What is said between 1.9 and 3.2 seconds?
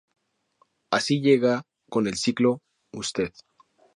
el ciclo "Ud.